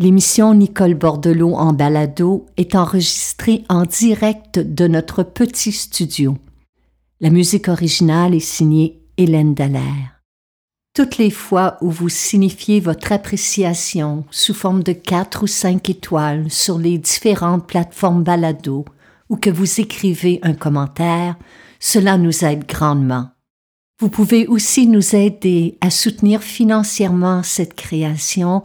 L'émission 0.00 0.54
Nicole 0.54 0.94
Bordelot 0.94 1.54
en 1.54 1.72
balado 1.72 2.46
est 2.56 2.76
enregistrée 2.76 3.64
en 3.68 3.82
direct 3.82 4.60
de 4.60 4.86
notre 4.86 5.24
petit 5.24 5.72
studio. 5.72 6.36
La 7.20 7.30
musique 7.30 7.66
originale 7.66 8.32
est 8.32 8.38
signée 8.38 9.02
Hélène 9.16 9.54
Dallaire. 9.54 10.22
Toutes 10.94 11.18
les 11.18 11.32
fois 11.32 11.78
où 11.80 11.90
vous 11.90 12.08
signifiez 12.08 12.78
votre 12.78 13.10
appréciation 13.10 14.24
sous 14.30 14.54
forme 14.54 14.84
de 14.84 14.92
quatre 14.92 15.42
ou 15.42 15.46
cinq 15.48 15.90
étoiles 15.90 16.48
sur 16.48 16.78
les 16.78 16.98
différentes 16.98 17.66
plateformes 17.66 18.22
balado 18.22 18.84
ou 19.28 19.36
que 19.36 19.50
vous 19.50 19.80
écrivez 19.80 20.38
un 20.44 20.54
commentaire, 20.54 21.34
cela 21.80 22.18
nous 22.18 22.44
aide 22.44 22.68
grandement. 22.68 23.30
Vous 23.98 24.10
pouvez 24.10 24.46
aussi 24.46 24.86
nous 24.86 25.16
aider 25.16 25.76
à 25.80 25.90
soutenir 25.90 26.40
financièrement 26.40 27.42
cette 27.42 27.74
création 27.74 28.62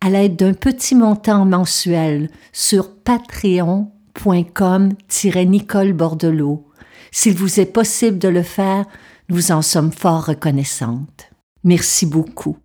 à 0.00 0.08
l'aide 0.10 0.36
d'un 0.36 0.54
petit 0.54 0.94
montant 0.94 1.44
mensuel 1.44 2.30
sur 2.52 2.94
patreon.com-nicole 2.96 5.92
Bordelot. 5.92 6.64
S'il 7.12 7.34
vous 7.34 7.60
est 7.60 7.66
possible 7.66 8.18
de 8.18 8.28
le 8.28 8.42
faire, 8.42 8.86
nous 9.28 9.52
en 9.52 9.62
sommes 9.62 9.92
fort 9.92 10.26
reconnaissantes. 10.26 11.30
Merci 11.64 12.04
beaucoup. 12.06 12.56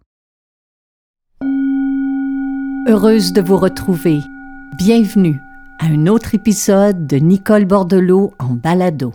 Heureuse 2.87 3.33
de 3.33 3.41
vous 3.41 3.57
retrouver. 3.57 4.19
Bienvenue 4.77 5.39
à 5.79 5.85
un 5.85 6.07
autre 6.07 6.35
épisode 6.35 7.07
de 7.07 7.17
Nicole 7.17 7.65
Bordelot 7.65 8.33
en 8.39 8.53
balado. 8.53 9.13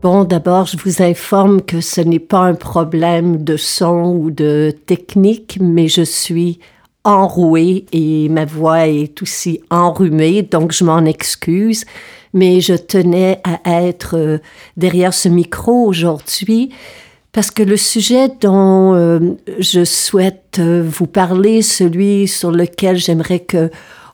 Bon, 0.00 0.22
d'abord, 0.22 0.66
je 0.66 0.76
vous 0.76 1.02
informe 1.02 1.60
que 1.60 1.80
ce 1.80 2.00
n'est 2.00 2.20
pas 2.20 2.42
un 2.42 2.54
problème 2.54 3.42
de 3.42 3.56
son 3.56 4.14
ou 4.14 4.30
de 4.30 4.72
technique, 4.86 5.58
mais 5.60 5.88
je 5.88 6.02
suis 6.02 6.60
enrouée 7.02 7.84
et 7.90 8.28
ma 8.28 8.44
voix 8.44 8.86
est 8.86 9.20
aussi 9.20 9.60
enrhumée, 9.70 10.42
donc 10.42 10.70
je 10.70 10.84
m'en 10.84 11.04
excuse. 11.04 11.84
Mais 12.32 12.60
je 12.60 12.74
tenais 12.74 13.40
à 13.42 13.82
être 13.82 14.16
euh, 14.16 14.38
derrière 14.76 15.12
ce 15.12 15.28
micro 15.28 15.84
aujourd'hui 15.86 16.70
parce 17.32 17.50
que 17.50 17.64
le 17.64 17.76
sujet 17.76 18.28
dont 18.40 18.94
euh, 18.94 19.18
je 19.58 19.84
souhaite 19.84 20.58
euh, 20.60 20.80
vous 20.86 21.08
parler, 21.08 21.60
celui 21.60 22.28
sur 22.28 22.52
lequel 22.52 22.98
j'aimerais 22.98 23.40
que 23.40 23.68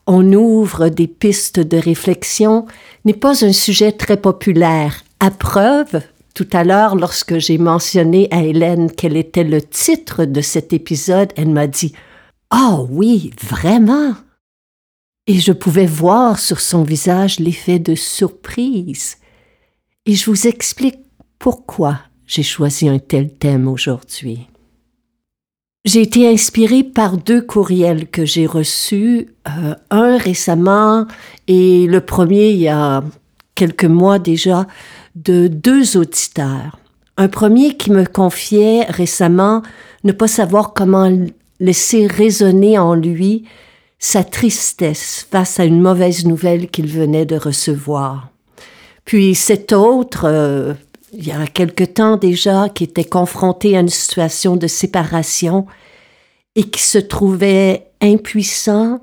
on 0.07 0.33
ouvre 0.33 0.89
des 0.89 1.09
pistes 1.09 1.61
de 1.61 1.77
réflexion, 1.77 2.65
n'est 3.05 3.13
pas 3.13 3.45
un 3.45 3.53
sujet 3.53 3.93
très 3.93 4.17
populaire 4.17 5.04
à 5.25 5.31
preuve, 5.31 6.03
tout 6.35 6.49
à 6.53 6.65
l'heure, 6.65 6.97
lorsque 6.97 7.39
j'ai 7.39 7.57
mentionné 7.57 8.29
à 8.31 8.43
Hélène 8.43 8.91
quel 8.95 9.17
était 9.17 9.43
le 9.43 9.63
titre 9.63 10.27
de 10.27 10.43
cet 10.43 10.75
épisode, 10.75 11.33
elle 11.37 11.49
m'a 11.49 11.67
dit 11.67 11.95
Ah 12.51 12.73
oh, 12.75 12.87
oui, 12.91 13.31
vraiment 13.41 14.15
Et 15.27 15.41
je 15.41 15.53
pouvais 15.53 15.87
voir 15.87 16.39
sur 16.39 16.61
son 16.61 16.83
visage 16.83 17.41
l'effet 17.41 17.79
de 17.79 17.95
surprise. 17.95 19.17
Et 20.05 20.15
je 20.15 20.31
vous 20.31 20.47
explique 20.47 20.99
pourquoi 21.39 22.01
j'ai 22.27 22.43
choisi 22.43 22.87
un 22.91 22.99
tel 22.99 23.33
thème 23.33 23.67
aujourd'hui. 23.67 24.47
J'ai 25.87 26.03
été 26.03 26.29
inspirée 26.29 26.85
par 26.85 27.17
deux 27.17 27.41
courriels 27.41 28.11
que 28.11 28.27
j'ai 28.27 28.45
reçus, 28.45 29.29
euh, 29.49 29.75
un 29.91 30.19
récemment 30.19 31.07
et 31.49 31.87
le 31.87 32.03
premier 32.03 32.51
il 32.51 32.59
y 32.59 32.69
a 32.69 33.03
quelques 33.55 33.85
mois 33.85 34.19
déjà, 34.19 34.67
de 35.15 35.49
deux 35.49 35.97
auditeurs. 35.97 36.79
Un 37.17 37.29
premier 37.29 37.77
qui 37.77 37.91
me 37.91 38.05
confiait 38.05 38.85
récemment 38.85 39.63
ne 40.03 40.13
pas 40.13 40.29
savoir 40.29 40.73
comment 40.73 41.11
laisser 41.61 42.07
résonner 42.07 42.79
en 42.79 42.95
lui 42.95 43.45
sa 43.99 44.25
tristesse 44.25 45.27
face 45.31 45.61
à 45.61 45.65
une 45.65 45.81
mauvaise 45.81 46.27
nouvelle 46.27 46.69
qu'il 46.69 46.89
venait 46.89 47.27
de 47.27 47.37
recevoir. 47.37 48.31
Puis 49.05 49.35
cet 49.35 49.73
autre, 49.73 50.25
euh, 50.25 50.75
il 51.13 51.27
y 51.27 51.33
a 51.33 51.47
quelque 51.47 51.85
temps 51.85 52.17
déjà, 52.17 52.69
qui 52.69 52.85
était 52.85 53.05
confronté 53.05 53.77
à 53.77 53.81
une 53.81 53.89
situation 53.89 54.57
de 54.57 54.67
séparation 54.67 55.67
et 56.57 56.65
qui 56.65 56.83
se 56.83 56.99
trouvait 56.99 57.87
impuissant 58.01 59.01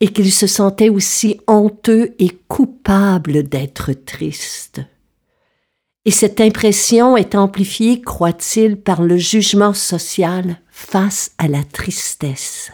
et 0.00 0.08
qu'il 0.08 0.32
se 0.32 0.46
sentait 0.46 0.88
aussi 0.88 1.38
honteux 1.46 2.14
et 2.18 2.30
coupable 2.48 3.42
d'être 3.42 3.92
triste. 3.92 4.80
Et 6.06 6.10
cette 6.10 6.40
impression 6.40 7.16
est 7.16 7.34
amplifiée, 7.34 8.00
croit-il, 8.00 8.76
par 8.76 9.02
le 9.02 9.18
jugement 9.18 9.74
social 9.74 10.56
face 10.70 11.32
à 11.36 11.46
la 11.46 11.62
tristesse. 11.62 12.72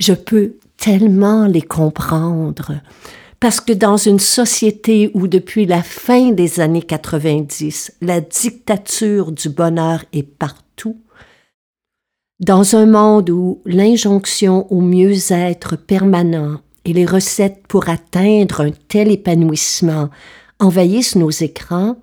Je 0.00 0.14
peux 0.14 0.56
tellement 0.76 1.46
les 1.46 1.62
comprendre, 1.62 2.80
parce 3.38 3.60
que 3.60 3.72
dans 3.72 3.96
une 3.96 4.18
société 4.18 5.10
où 5.14 5.28
depuis 5.28 5.66
la 5.66 5.84
fin 5.84 6.32
des 6.32 6.58
années 6.58 6.82
90, 6.82 7.92
la 8.00 8.20
dictature 8.20 9.30
du 9.30 9.48
bonheur 9.48 10.04
est 10.12 10.24
partout, 10.24 10.96
dans 12.40 12.74
un 12.74 12.86
monde 12.86 13.30
où 13.30 13.60
l'injonction 13.66 14.66
au 14.72 14.80
mieux-être 14.80 15.76
permanent 15.76 16.60
et 16.84 16.92
les 16.92 17.06
recettes 17.06 17.66
pour 17.68 17.88
atteindre 17.88 18.62
un 18.62 18.70
tel 18.88 19.12
épanouissement 19.12 20.08
envahissent 20.60 21.16
nos 21.16 21.30
écrans, 21.30 21.96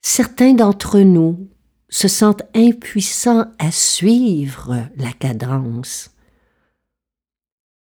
certains 0.00 0.54
d'entre 0.54 1.00
nous 1.00 1.48
se 1.88 2.08
sentent 2.08 2.42
impuissants 2.54 3.46
à 3.58 3.70
suivre 3.70 4.88
la 4.96 5.12
cadence. 5.12 6.10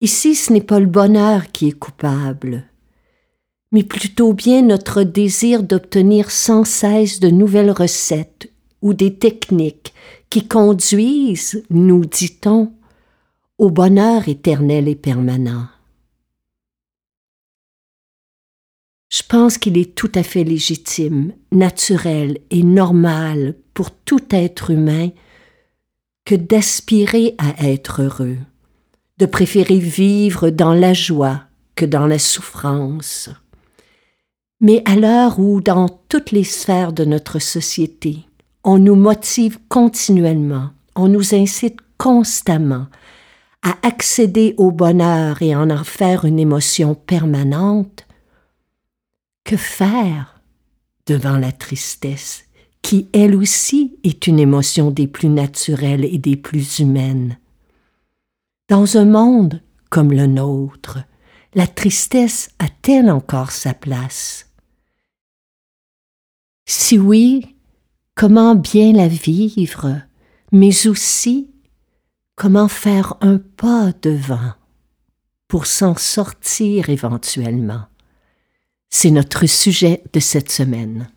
Ici, 0.01 0.35
ce 0.35 0.51
n'est 0.51 0.61
pas 0.61 0.79
le 0.79 0.87
bonheur 0.87 1.51
qui 1.51 1.69
est 1.69 1.79
coupable, 1.79 2.65
mais 3.71 3.83
plutôt 3.83 4.33
bien 4.33 4.61
notre 4.61 5.03
désir 5.03 5.63
d'obtenir 5.63 6.29
sans 6.29 6.65
cesse 6.65 7.19
de 7.19 7.29
nouvelles 7.29 7.71
recettes 7.71 8.51
ou 8.81 8.93
des 8.93 9.15
techniques 9.15 9.93
qui 10.29 10.47
conduisent, 10.47 11.63
nous 11.69 12.05
dit-on, 12.05 12.73
au 13.57 13.69
bonheur 13.69 14.27
éternel 14.27 14.87
et 14.87 14.95
permanent. 14.95 15.67
Je 19.13 19.21
pense 19.21 19.59
qu'il 19.59 19.77
est 19.77 19.93
tout 19.93 20.11
à 20.15 20.23
fait 20.23 20.43
légitime, 20.43 21.33
naturel 21.51 22.39
et 22.49 22.63
normal 22.63 23.53
pour 23.75 23.91
tout 23.91 24.23
être 24.31 24.71
humain 24.71 25.09
que 26.25 26.33
d'aspirer 26.33 27.35
à 27.37 27.63
être 27.63 28.01
heureux, 28.01 28.37
de 29.19 29.27
préférer 29.27 29.77
vivre 29.77 30.49
dans 30.49 30.73
la 30.73 30.95
joie 30.95 31.41
que 31.75 31.85
dans 31.85 32.07
la 32.07 32.17
souffrance. 32.17 33.29
Mais 34.59 34.81
à 34.85 34.95
l'heure 34.95 35.37
où, 35.37 35.61
dans 35.61 35.89
toutes 36.09 36.31
les 36.31 36.43
sphères 36.43 36.91
de 36.91 37.05
notre 37.05 37.37
société, 37.37 38.17
on 38.63 38.79
nous 38.79 38.95
motive 38.95 39.59
continuellement, 39.69 40.71
on 40.95 41.07
nous 41.07 41.35
incite 41.35 41.77
constamment 41.99 42.87
à 43.61 43.75
accéder 43.83 44.55
au 44.57 44.71
bonheur 44.71 45.43
et 45.43 45.55
en 45.55 45.69
en 45.69 45.83
faire 45.83 46.25
une 46.25 46.39
émotion 46.39 46.95
permanente, 46.95 48.07
que 49.43 49.57
faire 49.57 50.41
devant 51.05 51.37
la 51.37 51.51
tristesse, 51.51 52.45
qui 52.81 53.07
elle 53.13 53.35
aussi 53.35 53.97
est 54.03 54.27
une 54.27 54.39
émotion 54.39 54.91
des 54.91 55.07
plus 55.07 55.29
naturelles 55.29 56.05
et 56.05 56.17
des 56.17 56.35
plus 56.35 56.79
humaines 56.79 57.37
Dans 58.69 58.97
un 58.97 59.05
monde 59.05 59.61
comme 59.89 60.11
le 60.11 60.27
nôtre, 60.27 60.99
la 61.53 61.67
tristesse 61.67 62.49
a-t-elle 62.59 63.11
encore 63.11 63.51
sa 63.51 63.73
place? 63.73 64.49
Si 66.65 66.97
oui, 66.97 67.55
comment 68.15 68.55
bien 68.55 68.93
la 68.93 69.07
vivre, 69.07 70.01
mais 70.51 70.87
aussi 70.87 71.51
comment 72.35 72.67
faire 72.67 73.15
un 73.21 73.37
pas 73.37 73.91
devant 74.01 74.53
pour 75.47 75.67
s'en 75.67 75.95
sortir 75.95 76.89
éventuellement? 76.89 77.85
C'est 78.95 79.09
notre 79.09 79.47
sujet 79.47 80.03
de 80.13 80.19
cette 80.19 80.51
semaine. 80.51 81.09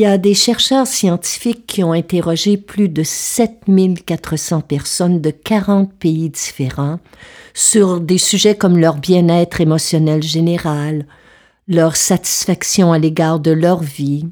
Y 0.00 0.06
a 0.06 0.18
des 0.18 0.34
chercheurs 0.34 0.86
scientifiques 0.86 1.66
qui 1.66 1.84
ont 1.84 1.92
interrogé 1.92 2.56
plus 2.56 2.88
de 2.88 3.02
7400 3.02 4.62
personnes 4.62 5.20
de 5.20 5.30
40 5.30 5.92
pays 5.92 6.30
différents 6.30 7.00
sur 7.54 8.00
des 8.00 8.18
sujets 8.18 8.54
comme 8.54 8.78
leur 8.78 8.96
bien-être 8.96 9.60
émotionnel 9.60 10.22
général, 10.22 11.06
leur 11.68 11.96
satisfaction 11.96 12.92
à 12.92 12.98
l'égard 12.98 13.40
de 13.40 13.50
leur 13.50 13.82
vie 13.82 14.26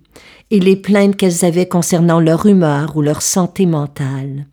et 0.51 0.61
les 0.61 0.77
plaintes 0.77 1.17
qu'elles 1.17 1.45
avaient 1.45 1.69
concernant 1.69 2.21
leur 2.21 2.47
humeur 2.47 2.97
ou 2.97 3.03
leur 3.03 3.21
santé 3.21 3.67
mentale. 3.67 4.47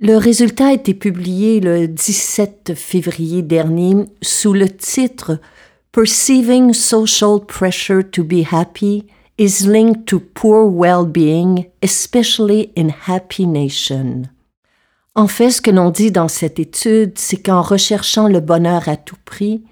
Le 0.00 0.16
résultat 0.16 0.68
a 0.68 0.72
été 0.72 0.94
publié 0.94 1.60
le 1.60 1.88
17 1.88 2.72
février 2.74 3.42
dernier 3.42 4.06
sous 4.22 4.52
le 4.54 4.70
titre 4.70 5.40
Perceiving 5.92 6.72
Social 6.72 7.40
Pressure 7.46 8.02
to 8.10 8.24
be 8.24 8.44
Happy 8.50 9.04
is 9.38 9.66
linked 9.66 10.06
to 10.06 10.18
poor 10.18 10.64
well-being, 10.68 11.70
especially 11.80 12.72
in 12.76 12.90
happy 13.06 13.46
nation. 13.46 14.28
En 15.14 15.28
fait, 15.28 15.50
ce 15.50 15.60
que 15.60 15.70
l'on 15.70 15.90
dit 15.90 16.10
dans 16.10 16.28
cette 16.28 16.58
étude, 16.58 17.12
c'est 17.16 17.42
qu'en 17.42 17.62
recherchant 17.62 18.28
le 18.28 18.40
bonheur 18.40 18.88
à 18.88 18.96
tout 18.96 19.16
prix, 19.24 19.62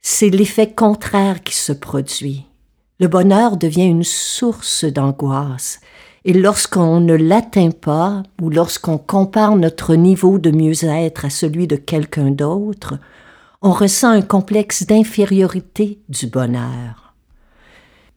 c'est 0.00 0.30
l'effet 0.30 0.72
contraire 0.72 1.42
qui 1.42 1.54
se 1.54 1.72
produit. 1.72 2.46
Le 3.00 3.08
bonheur 3.08 3.56
devient 3.56 3.86
une 3.86 4.04
source 4.04 4.84
d'angoisse, 4.84 5.80
et 6.24 6.32
lorsqu'on 6.32 7.00
ne 7.00 7.14
l'atteint 7.14 7.70
pas, 7.70 8.22
ou 8.40 8.50
lorsqu'on 8.50 8.98
compare 8.98 9.56
notre 9.56 9.94
niveau 9.94 10.38
de 10.38 10.50
mieux-être 10.50 11.24
à 11.24 11.30
celui 11.30 11.66
de 11.66 11.76
quelqu'un 11.76 12.30
d'autre, 12.30 12.98
on 13.62 13.72
ressent 13.72 14.10
un 14.10 14.22
complexe 14.22 14.86
d'infériorité 14.86 15.98
du 16.08 16.26
bonheur. 16.26 17.11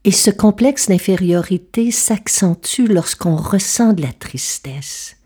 Et 0.07 0.11
ce 0.11 0.29
complexe 0.29 0.87
d'infériorité 0.87 1.89
s'accentue 1.89 2.87
lorsqu'on 2.87 3.35
ressent 3.35 3.93
de 3.93 4.03
la 4.03 4.13
tristesse. 4.13 5.17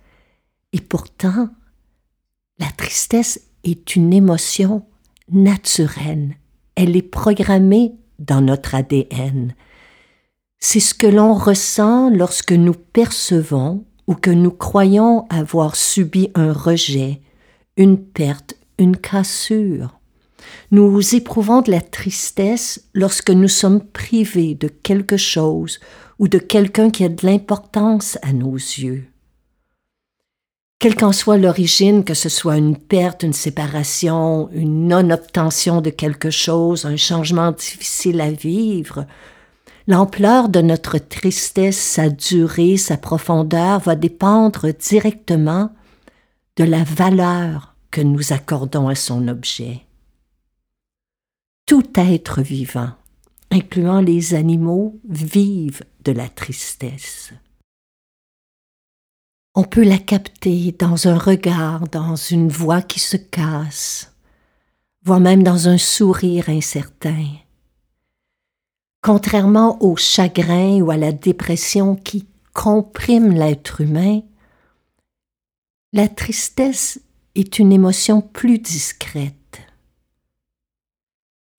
Et 0.72 0.80
pourtant, 0.80 1.50
la 2.60 2.72
tristesse 2.78 3.42
est 3.66 3.98
une 3.98 4.14
émotion 4.14 4.86
naturelle. 5.30 6.38
Elle 6.76 6.96
est 6.96 7.02
programmée 7.02 7.92
dans 8.20 8.40
notre 8.40 8.74
ADN. 8.74 9.54
C'est 10.60 10.80
ce 10.80 10.94
que 10.94 11.08
l'on 11.08 11.34
ressent 11.34 12.10
lorsque 12.10 12.54
nous 12.54 12.74
percevons 12.74 13.84
ou 14.08 14.16
que 14.16 14.32
nous 14.32 14.52
croyons 14.52 15.28
avoir 15.30 15.76
subi 15.76 16.32
un 16.36 16.54
rejet, 16.54 17.20
une 17.76 18.02
perte, 18.02 18.56
une 18.78 18.96
cassure. 18.96 19.99
Nous 20.72 21.16
éprouvons 21.16 21.62
de 21.62 21.72
la 21.72 21.82
tristesse 21.82 22.84
lorsque 22.94 23.32
nous 23.32 23.48
sommes 23.48 23.84
privés 23.84 24.56
de 24.56 24.68
quelque 24.68 25.18
chose 25.18 25.80
ou 26.20 26.28
de 26.28 26.38
quelqu'un 26.38 26.90
qui 26.90 27.04
a 27.04 27.10
de 27.10 27.26
l'importance 27.26 28.18
à 28.22 28.34
nos 28.34 28.56
yeux. 28.56 29.08
Quelle 30.80 30.96
qu'en 30.96 31.12
soit 31.12 31.38
l'origine, 31.38 32.06
que 32.06 32.14
ce 32.14 32.30
soit 32.30 32.58
une 32.58 32.78
perte, 32.78 33.24
une 33.24 33.34
séparation, 33.34 34.50
une 34.54 34.88
non-obtention 34.88 35.82
de 35.82 35.90
quelque 35.90 36.30
chose, 36.30 36.86
un 36.86 36.96
changement 36.96 37.52
difficile 37.52 38.22
à 38.22 38.32
vivre, 38.32 39.06
l'ampleur 39.88 40.48
de 40.48 40.62
notre 40.62 40.98
tristesse, 40.98 41.78
sa 41.78 42.10
durée, 42.10 42.78
sa 42.78 42.96
profondeur 42.96 43.80
va 43.80 43.96
dépendre 43.96 44.68
directement 44.72 45.70
de 46.56 46.64
la 46.64 46.84
valeur 46.84 47.76
que 47.92 48.02
nous 48.02 48.32
accordons 48.32 48.88
à 48.88 48.96
son 48.96 49.28
objet 49.28 49.82
tout 51.70 52.00
être 52.00 52.42
vivant, 52.42 52.90
incluant 53.52 54.02
les 54.02 54.34
animaux, 54.34 55.00
vivent 55.08 55.84
de 56.04 56.12
la 56.12 56.28
tristesse. 56.28 57.32
On 59.54 59.64
peut 59.64 59.84
la 59.84 60.00
capter 60.00 60.72
dans 60.72 61.08
un 61.08 61.16
regard, 61.16 61.88
dans 61.88 62.16
une 62.16 62.50
voix 62.50 62.82
qui 62.82 63.00
se 63.00 63.18
casse, 63.18 64.16
voire 65.04 65.20
même 65.20 65.44
dans 65.44 65.68
un 65.68 65.78
sourire 65.78 66.50
incertain. 66.50 67.28
Contrairement 69.04 69.80
au 69.84 69.96
chagrin 69.96 70.82
ou 70.82 70.90
à 70.90 70.98
la 70.98 71.12
dépression 71.12 71.96
qui 71.96 72.26
comprime 72.52 73.32
l'être 73.32 73.82
humain, 73.82 74.22
la 75.94 76.08
tristesse 76.08 77.00
est 77.36 77.60
une 77.60 77.72
émotion 77.72 78.22
plus 78.22 78.58
discrète 78.58 79.39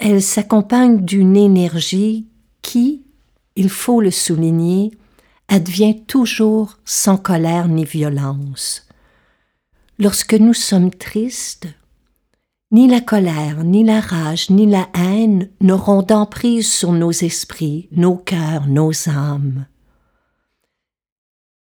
elle 0.00 0.22
s'accompagne 0.22 1.04
d'une 1.04 1.36
énergie 1.36 2.26
qui, 2.62 3.02
il 3.54 3.68
faut 3.68 4.00
le 4.00 4.10
souligner, 4.10 4.90
advient 5.48 6.02
toujours 6.06 6.78
sans 6.86 7.18
colère 7.18 7.68
ni 7.68 7.84
violence. 7.84 8.88
Lorsque 9.98 10.34
nous 10.34 10.54
sommes 10.54 10.90
tristes, 10.90 11.68
ni 12.72 12.88
la 12.88 13.00
colère, 13.00 13.62
ni 13.62 13.84
la 13.84 14.00
rage, 14.00 14.48
ni 14.48 14.64
la 14.64 14.88
haine 14.94 15.50
n'auront 15.60 16.02
d'emprise 16.02 16.72
sur 16.72 16.92
nos 16.92 17.10
esprits, 17.10 17.88
nos 17.92 18.16
cœurs, 18.16 18.68
nos 18.68 18.92
âmes. 19.08 19.66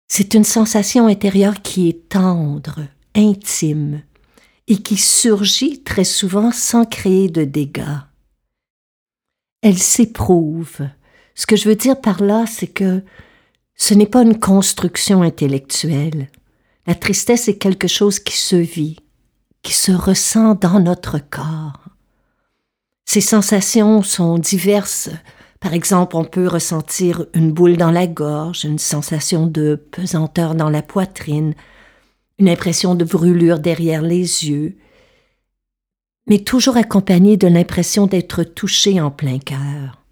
C'est 0.08 0.36
une 0.36 0.44
sensation 0.44 1.08
intérieure 1.08 1.62
qui 1.64 1.90
est 1.90 2.10
tendre, 2.10 2.82
intime, 3.16 4.02
et 4.68 4.78
qui 4.78 4.98
surgit 4.98 5.82
très 5.82 6.04
souvent 6.04 6.52
sans 6.52 6.86
créer 6.86 7.30
de 7.30 7.44
dégâts 7.44 7.98
elle 9.68 9.78
s'éprouve. 9.78 10.88
Ce 11.36 11.46
que 11.46 11.58
je 11.58 11.68
veux 11.68 11.76
dire 11.76 12.00
par 12.00 12.24
là, 12.24 12.46
c'est 12.48 12.68
que 12.68 13.04
ce 13.76 13.94
n'est 13.94 14.08
pas 14.08 14.24
une 14.24 14.40
construction 14.40 15.22
intellectuelle. 15.22 16.30
La 16.88 16.96
tristesse 16.96 17.50
est 17.50 17.58
quelque 17.58 17.90
chose 17.90 18.20
qui 18.20 18.38
se 18.38 18.56
vit, 18.56 18.98
qui 19.64 19.74
se 19.74 19.92
ressent 19.92 20.56
dans 20.56 20.80
notre 20.80 21.20
corps. 21.20 21.82
Ces 23.04 23.20
sensations 23.20 24.04
sont 24.04 24.38
diverses. 24.38 25.10
Par 25.60 25.74
exemple, 25.74 26.16
on 26.16 26.24
peut 26.24 26.48
ressentir 26.48 27.26
une 27.34 27.52
boule 27.52 27.76
dans 27.76 27.92
la 27.92 28.08
gorge, 28.08 28.64
une 28.64 28.80
sensation 28.80 29.48
de 29.48 29.76
pesanteur 29.92 30.56
dans 30.56 30.70
la 30.70 30.82
poitrine, 30.82 31.56
une 32.40 32.48
impression 32.48 32.96
de 32.96 33.04
brûlure 33.04 33.60
derrière 33.60 34.02
les 34.02 34.48
yeux, 34.48 34.78
mais 36.28 36.40
toujours 36.40 36.78
accompagné 36.78 37.38
de 37.38 37.48
l'impression 37.48 38.08
d'être 38.08 38.44
touché 38.44 39.00
en 39.00 39.12
plein 39.12 39.40
cœur. 39.40 40.04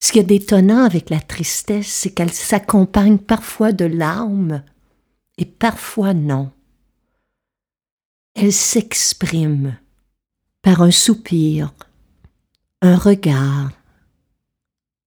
Ce 0.00 0.12
qui 0.12 0.18
est 0.18 0.24
d'étonnant 0.24 0.84
avec 0.84 1.08
la 1.08 1.20
tristesse, 1.20 1.88
c'est 1.88 2.10
qu'elle 2.10 2.32
s'accompagne 2.32 3.16
parfois 3.16 3.72
de 3.72 3.86
larmes 3.86 4.62
et 5.38 5.46
parfois 5.46 6.12
non. 6.12 6.52
Elle 8.34 8.52
s'exprime 8.52 9.78
par 10.60 10.82
un 10.82 10.90
soupir, 10.90 11.72
un 12.82 12.96
regard, 12.96 13.70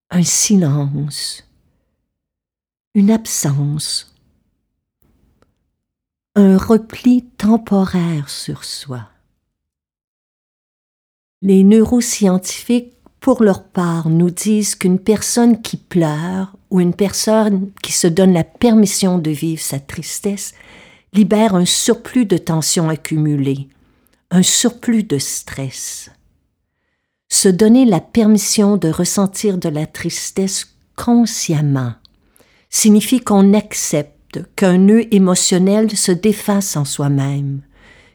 un 0.09 0.23
silence, 0.23 1.47
une 2.95 3.11
absence 3.11 4.16
un 6.37 6.55
repli 6.55 7.23
temporaire 7.23 8.29
sur 8.29 8.63
soi. 8.63 9.09
Les 11.41 11.63
neuroscientifiques, 11.63 12.93
pour 13.19 13.41
leur 13.41 13.63
part, 13.63 14.07
nous 14.09 14.29
disent 14.29 14.75
qu'une 14.75 14.99
personne 14.99 15.63
qui 15.63 15.77
pleure 15.77 16.55
ou 16.69 16.79
une 16.79 16.93
personne 16.93 17.71
qui 17.81 17.91
se 17.91 18.05
donne 18.05 18.33
la 18.33 18.43
permission 18.43 19.17
de 19.17 19.31
vivre 19.31 19.63
sa 19.63 19.79
tristesse 19.79 20.53
libère 21.11 21.55
un 21.55 21.65
surplus 21.65 22.27
de 22.27 22.37
tension 22.37 22.87
accumulée, 22.87 23.67
un 24.29 24.43
surplus 24.43 25.03
de 25.03 25.17
stress. 25.17 26.11
Se 27.29 27.49
donner 27.49 27.85
la 27.85 27.99
permission 27.99 28.77
de 28.77 28.89
ressentir 28.89 29.57
de 29.57 29.69
la 29.69 29.87
tristesse 29.87 30.67
consciemment 30.95 31.93
signifie 32.69 33.21
qu'on 33.21 33.55
accepte 33.55 34.16
qu'un 34.55 34.77
nœud 34.77 35.13
émotionnel 35.13 35.95
se 35.95 36.11
défasse 36.11 36.75
en 36.75 36.85
soi-même, 36.85 37.61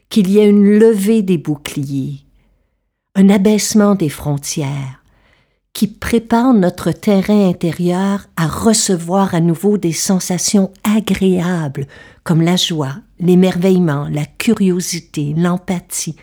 qu'il 0.09 0.29
y 0.31 0.39
ait 0.39 0.49
une 0.49 0.79
levée 0.79 1.23
des 1.23 1.39
boucliers, 1.39 2.21
un 3.15 3.29
abaissement 3.29 3.95
des 3.95 4.09
frontières, 4.09 5.03
qui 5.73 5.87
prépare 5.89 6.53
notre 6.53 6.93
terrain 6.93 7.49
intérieur 7.49 8.27
à 8.37 8.47
recevoir 8.47 9.35
à 9.35 9.41
nouveau 9.41 9.79
des 9.79 9.93
sensations 9.93 10.71
agréables 10.85 11.87
comme 12.25 12.43
la 12.43 12.57
joie, 12.57 12.97
l'émerveillement, 13.19 14.07
la 14.09 14.27
curiosité, 14.27 15.35
l'empathie, 15.37 16.17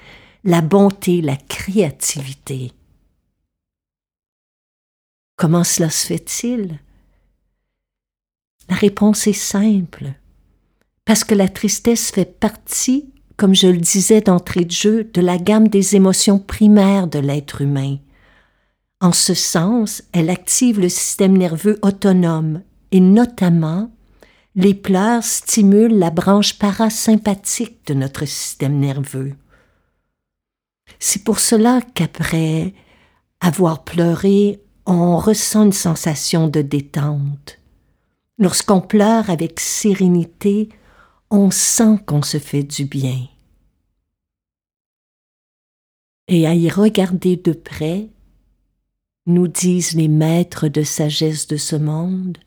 la 0.43 0.61
bonté, 0.61 1.21
la 1.21 1.35
créativité. 1.35 2.71
Comment 5.35 5.63
cela 5.63 5.89
se 5.89 6.05
fait-il? 6.05 6.79
La 8.69 8.75
réponse 8.75 9.27
est 9.27 9.33
simple. 9.33 10.13
Parce 11.05 11.23
que 11.23 11.33
la 11.33 11.49
tristesse 11.49 12.11
fait 12.11 12.39
partie, 12.39 13.09
comme 13.35 13.55
je 13.55 13.67
le 13.67 13.77
disais 13.77 14.21
d'entrée 14.21 14.65
de 14.65 14.71
jeu, 14.71 15.09
de 15.11 15.21
la 15.21 15.37
gamme 15.37 15.67
des 15.67 15.95
émotions 15.95 16.39
primaires 16.39 17.07
de 17.07 17.19
l'être 17.19 17.61
humain. 17.61 17.97
En 19.01 19.11
ce 19.11 19.33
sens, 19.33 20.03
elle 20.11 20.29
active 20.29 20.79
le 20.79 20.89
système 20.89 21.37
nerveux 21.37 21.79
autonome 21.81 22.61
et 22.91 22.99
notamment 22.99 23.89
les 24.55 24.73
pleurs 24.73 25.23
stimulent 25.23 25.97
la 25.97 26.09
branche 26.09 26.59
parasympathique 26.59 27.85
de 27.87 27.93
notre 27.93 28.25
système 28.25 28.77
nerveux. 28.77 29.33
C'est 30.99 31.23
pour 31.23 31.39
cela 31.39 31.79
qu'après 31.93 32.73
avoir 33.39 33.83
pleuré, 33.83 34.59
on 34.85 35.17
ressent 35.17 35.63
une 35.63 35.71
sensation 35.71 36.47
de 36.47 36.61
détente. 36.61 37.58
Lorsqu'on 38.39 38.79
pleure 38.79 39.29
avec 39.29 39.59
sérénité, 39.59 40.69
on 41.29 41.51
sent 41.51 41.97
qu'on 42.07 42.21
se 42.21 42.39
fait 42.39 42.63
du 42.63 42.85
bien. 42.85 43.27
Et 46.29 46.47
à 46.47 46.55
y 46.55 46.69
regarder 46.69 47.35
de 47.35 47.51
près, 47.51 48.07
nous 49.25 49.49
disent 49.49 49.93
les 49.93 50.07
maîtres 50.07 50.69
de 50.69 50.83
sagesse 50.83 51.47
de 51.47 51.57
ce 51.57 51.75
monde, 51.75 52.37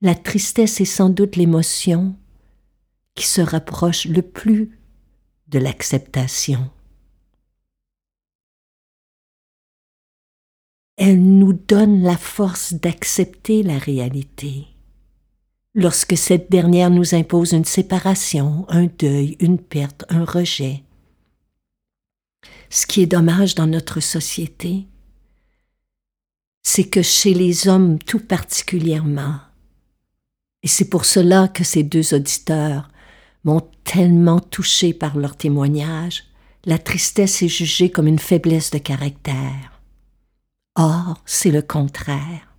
la 0.00 0.16
tristesse 0.16 0.80
est 0.80 0.84
sans 0.84 1.10
doute 1.10 1.36
l'émotion 1.36 2.16
qui 3.14 3.26
se 3.26 3.40
rapproche 3.40 4.04
le 4.04 4.22
plus 4.22 4.78
de 5.46 5.60
l'acceptation. 5.60 6.70
Elle 10.96 11.22
nous 11.22 11.52
donne 11.52 12.02
la 12.02 12.16
force 12.16 12.74
d'accepter 12.74 13.62
la 13.62 13.78
réalité. 13.78 14.66
Lorsque 15.80 16.16
cette 16.16 16.50
dernière 16.50 16.90
nous 16.90 17.14
impose 17.14 17.52
une 17.52 17.64
séparation, 17.64 18.66
un 18.68 18.86
deuil, 18.98 19.36
une 19.38 19.60
perte, 19.60 20.04
un 20.08 20.24
rejet. 20.24 20.82
Ce 22.68 22.84
qui 22.84 23.00
est 23.00 23.06
dommage 23.06 23.54
dans 23.54 23.68
notre 23.68 24.00
société, 24.00 24.88
c'est 26.64 26.88
que 26.88 27.00
chez 27.00 27.32
les 27.32 27.68
hommes 27.68 28.00
tout 28.00 28.18
particulièrement, 28.18 29.38
et 30.64 30.66
c'est 30.66 30.90
pour 30.90 31.04
cela 31.04 31.46
que 31.46 31.62
ces 31.62 31.84
deux 31.84 32.12
auditeurs 32.12 32.90
m'ont 33.44 33.70
tellement 33.84 34.40
touché 34.40 34.92
par 34.92 35.16
leur 35.16 35.36
témoignage. 35.36 36.24
La 36.64 36.80
tristesse 36.80 37.40
est 37.40 37.48
jugée 37.48 37.88
comme 37.88 38.08
une 38.08 38.18
faiblesse 38.18 38.72
de 38.72 38.78
caractère. 38.78 39.80
Or, 40.74 41.22
c'est 41.24 41.52
le 41.52 41.62
contraire. 41.62 42.52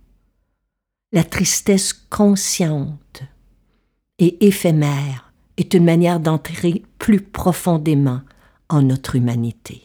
La 1.12 1.22
tristesse 1.22 1.92
consciente 1.92 2.98
et 4.20 4.46
éphémère 4.46 5.32
est 5.56 5.74
une 5.74 5.84
manière 5.84 6.20
d'entrer 6.20 6.84
plus 6.98 7.20
profondément 7.20 8.20
en 8.68 8.82
notre 8.82 9.16
humanité. 9.16 9.82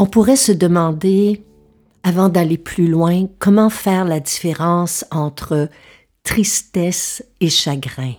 On 0.00 0.06
pourrait 0.06 0.36
se 0.36 0.52
demander, 0.52 1.42
avant 2.04 2.28
d'aller 2.28 2.56
plus 2.56 2.86
loin, 2.86 3.26
comment 3.40 3.68
faire 3.68 4.04
la 4.04 4.20
différence 4.20 5.04
entre 5.10 5.68
tristesse 6.22 7.24
et 7.40 7.50
chagrin. 7.50 8.14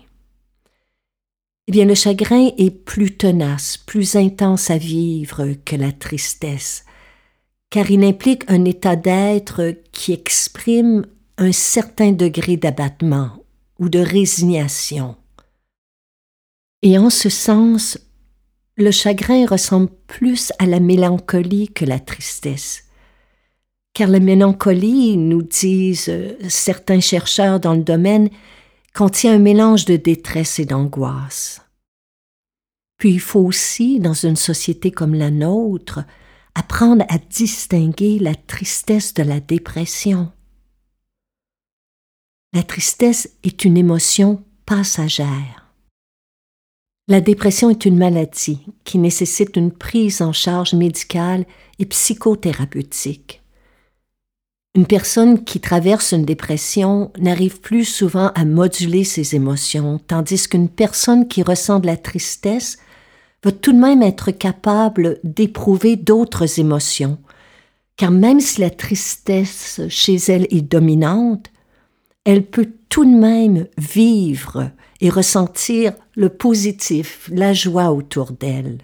Eh 1.67 1.71
bien, 1.71 1.85
le 1.85 1.95
chagrin 1.95 2.49
est 2.57 2.71
plus 2.71 3.15
tenace, 3.15 3.77
plus 3.77 4.17
intense 4.17 4.69
à 4.69 4.77
vivre 4.77 5.53
que 5.63 5.77
la 5.77 5.93
tristesse, 5.93 6.83
car 7.69 7.89
il 7.89 8.03
implique 8.03 8.43
un 8.49 8.65
état 8.65 8.97
d'être 8.97 9.73
qui 9.93 10.11
exprime 10.11 11.05
un 11.37 11.53
certain 11.53 12.11
degré 12.11 12.57
d'abattement 12.57 13.31
ou 13.79 13.87
de 13.87 13.99
résignation. 13.99 15.15
Et 16.81 16.97
en 16.97 17.09
ce 17.09 17.29
sens, 17.29 17.97
le 18.79 18.91
chagrin 18.91 19.45
ressemble 19.45 19.89
plus 20.07 20.53
à 20.57 20.65
la 20.65 20.79
mélancolie 20.79 21.67
que 21.67 21.85
la 21.85 21.99
tristesse. 21.99 22.85
Car 23.93 24.07
la 24.07 24.19
mélancolie, 24.19 25.17
nous 25.17 25.41
disent 25.41 26.09
euh, 26.09 26.37
certains 26.47 27.01
chercheurs 27.01 27.59
dans 27.59 27.73
le 27.73 27.83
domaine, 27.83 28.29
contient 28.93 29.33
un 29.33 29.39
mélange 29.39 29.85
de 29.85 29.97
détresse 29.97 30.59
et 30.59 30.65
d'angoisse. 30.65 31.61
Puis 32.97 33.11
il 33.11 33.19
faut 33.19 33.41
aussi, 33.41 33.99
dans 33.99 34.13
une 34.13 34.35
société 34.35 34.91
comme 34.91 35.13
la 35.13 35.31
nôtre, 35.31 36.01
apprendre 36.55 37.05
à 37.09 37.17
distinguer 37.17 38.19
la 38.19 38.35
tristesse 38.35 39.13
de 39.13 39.23
la 39.23 39.39
dépression. 39.39 40.31
La 42.53 42.63
tristesse 42.63 43.29
est 43.43 43.65
une 43.65 43.77
émotion 43.77 44.43
passagère. 44.65 45.58
La 47.09 47.21
dépression 47.21 47.71
est 47.71 47.85
une 47.85 47.97
maladie 47.97 48.59
qui 48.83 48.99
nécessite 48.99 49.55
une 49.55 49.71
prise 49.71 50.21
en 50.21 50.31
charge 50.31 50.75
médicale 50.75 51.45
et 51.79 51.85
psychothérapeutique. 51.87 53.41
Une 54.75 54.85
personne 54.85 55.43
qui 55.43 55.59
traverse 55.59 56.11
une 56.11 56.23
dépression 56.23 57.11
n'arrive 57.17 57.61
plus 57.61 57.83
souvent 57.83 58.31
à 58.35 58.45
moduler 58.45 59.03
ses 59.03 59.35
émotions, 59.35 59.99
tandis 60.05 60.47
qu'une 60.47 60.69
personne 60.69 61.27
qui 61.27 61.41
ressent 61.41 61.79
de 61.79 61.87
la 61.87 61.97
tristesse 61.97 62.77
va 63.43 63.51
tout 63.51 63.73
de 63.73 63.79
même 63.79 64.03
être 64.03 64.29
capable 64.29 65.19
d'éprouver 65.23 65.95
d'autres 65.95 66.59
émotions, 66.59 67.17
car 67.97 68.11
même 68.11 68.39
si 68.39 68.61
la 68.61 68.69
tristesse 68.69 69.81
chez 69.89 70.17
elle 70.27 70.45
est 70.51 70.61
dominante, 70.61 71.49
elle 72.25 72.45
peut 72.45 72.71
tout 72.89 73.05
de 73.05 73.17
même 73.17 73.67
vivre 73.77 74.71
et 75.01 75.09
ressentir 75.09 75.93
le 76.15 76.29
positif, 76.29 77.29
la 77.31 77.53
joie 77.53 77.91
autour 77.91 78.31
d'elle. 78.31 78.79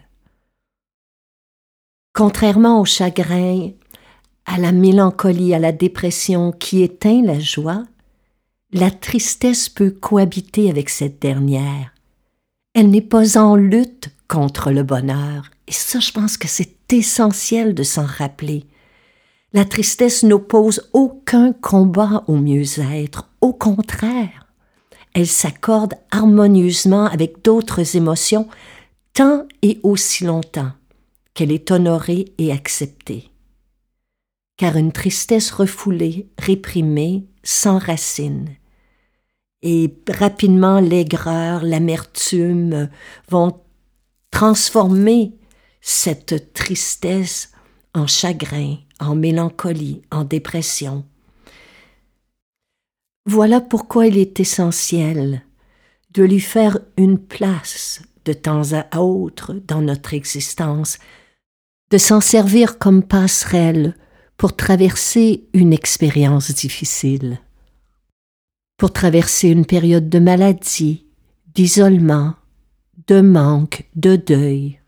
Contrairement 2.14 2.80
au 2.80 2.86
chagrin, 2.86 3.72
à 4.46 4.58
la 4.58 4.72
mélancolie, 4.72 5.54
à 5.54 5.60
la 5.60 5.72
dépression 5.72 6.52
qui 6.52 6.82
éteint 6.82 7.22
la 7.24 7.40
joie, 7.40 7.84
la 8.72 8.92
tristesse 8.92 9.70
peut 9.70 9.92
cohabiter 9.92 10.70
avec 10.70 10.90
cette 10.90 11.22
dernière. 11.22 11.94
Elle 12.74 12.90
n'est 12.90 13.02
pas 13.02 13.38
en 13.38 13.56
lutte 13.56 14.10
contre 14.28 14.72
le 14.72 14.84
bonheur, 14.84 15.50
et 15.68 15.72
ça 15.72 16.00
je 16.00 16.12
pense 16.12 16.38
que 16.38 16.48
c'est 16.48 16.94
essentiel 16.94 17.74
de 17.74 17.84
s'en 17.84 18.06
rappeler. 18.06 18.66
La 19.56 19.66
tristesse 19.66 20.22
n'oppose 20.22 20.88
aucun 20.94 21.52
combat 21.52 22.24
au 22.28 22.36
mieux-être, 22.36 23.32
au 23.42 23.54
contraire 23.54 24.46
elle 25.16 25.28
s'accorde 25.28 25.94
harmonieusement 26.12 27.06
avec 27.06 27.42
d'autres 27.42 27.96
émotions 27.96 28.50
tant 29.14 29.48
et 29.62 29.80
aussi 29.82 30.26
longtemps 30.26 30.74
qu'elle 31.34 31.54
est 31.54 31.72
honorée 31.72 32.26
et 32.38 32.52
acceptée. 32.52 33.32
Car 34.58 34.76
une 34.76 34.92
tristesse 34.92 35.52
refoulée, 35.52 36.28
réprimée, 36.38 37.26
s'enracine. 37.44 38.50
Et 39.62 39.96
rapidement 40.10 40.82
l'aigreur, 40.82 41.64
l'amertume 41.64 42.90
vont 43.30 43.62
transformer 44.32 45.34
cette 45.80 46.52
tristesse 46.52 47.54
en 47.94 48.06
chagrin, 48.06 48.76
en 49.00 49.16
mélancolie, 49.16 50.02
en 50.12 50.24
dépression, 50.24 51.06
voilà 53.26 53.60
pourquoi 53.60 54.06
il 54.06 54.18
est 54.20 54.40
essentiel 54.40 55.42
de 56.12 56.24
lui 56.24 56.40
faire 56.40 56.78
une 56.98 57.18
place 57.18 58.04
de 58.24 58.34
temps 58.34 58.74
à 58.74 59.02
autre 59.02 59.54
dans 59.54 59.82
notre 59.82 60.14
existence, 60.14 61.00
de 61.92 61.98
s'en 61.98 62.22
servir 62.22 62.78
comme 62.78 63.04
passerelle 63.04 63.96
pour 64.38 64.56
traverser 64.56 65.48
une 65.54 65.74
expérience 65.74 66.52
difficile, 66.52 67.40
pour 68.78 68.94
traverser 68.94 69.50
une 69.50 69.66
période 69.66 70.10
de 70.10 70.20
maladie, 70.20 71.06
d'isolement, 71.54 72.36
de 73.08 73.22
manque, 73.22 73.86
de 73.96 74.16
deuil. 74.16 74.80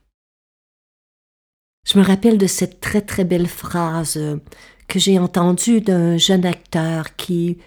Je 1.88 1.98
me 1.98 2.04
rappelle 2.04 2.38
de 2.38 2.48
cette 2.48 2.82
très 2.82 3.00
très 3.00 3.24
belle 3.24 3.48
phrase 3.48 4.20
que 4.90 5.00
j'ai 5.00 5.20
entendue 5.20 5.80
d'un 5.80 6.18
jeune 6.18 6.46
acteur 6.46 7.16
qui 7.16 7.60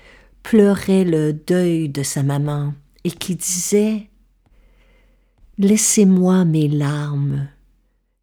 pleurait 0.43 1.05
le 1.05 1.33
deuil 1.33 1.89
de 1.89 2.03
sa 2.03 2.23
maman 2.23 2.75
et 3.05 3.11
qui 3.11 3.35
disait 3.35 4.11
Laissez-moi 5.57 6.45
mes 6.45 6.69
larmes, 6.69 7.49